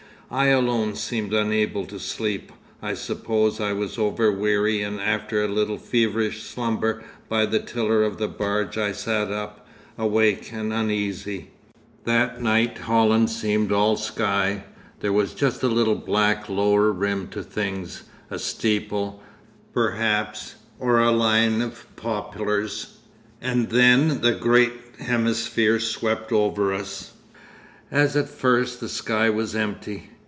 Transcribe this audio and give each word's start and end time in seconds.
'I 0.33 0.45
alone 0.47 0.95
seemed 0.95 1.33
unable 1.33 1.85
to 1.87 1.99
sleep. 1.99 2.53
I 2.81 2.93
suppose 2.93 3.59
I 3.59 3.73
was 3.73 3.97
over 3.97 4.31
weary, 4.31 4.81
and 4.81 4.97
after 4.97 5.43
a 5.43 5.47
little 5.49 5.77
feverish 5.77 6.41
slumber 6.43 7.03
by 7.27 7.45
the 7.45 7.59
tiller 7.59 8.03
of 8.05 8.17
the 8.17 8.29
barge 8.29 8.77
I 8.77 8.93
sat 8.93 9.29
up, 9.29 9.67
awake 9.97 10.53
and 10.53 10.71
uneasy.... 10.71 11.49
'That 12.05 12.41
night 12.41 12.77
Holland 12.77 13.29
seemed 13.29 13.73
all 13.73 13.97
sky. 13.97 14.63
There 15.01 15.11
was 15.11 15.33
just 15.33 15.63
a 15.63 15.67
little 15.67 15.95
black 15.95 16.47
lower 16.47 16.93
rim 16.93 17.27
to 17.31 17.43
things, 17.43 18.03
a 18.29 18.39
steeple, 18.39 19.21
perhaps, 19.73 20.55
or 20.79 20.97
a 21.01 21.11
line 21.11 21.61
of 21.61 21.93
poplars, 21.97 22.99
and 23.41 23.69
then 23.69 24.21
the 24.21 24.31
great 24.31 24.95
hemisphere 24.99 25.77
swept 25.81 26.31
over 26.31 26.73
us. 26.73 27.11
As 27.91 28.15
at 28.15 28.29
first 28.29 28.79
the 28.79 28.87
sky 28.87 29.29
was 29.29 29.57
empty. 29.57 30.07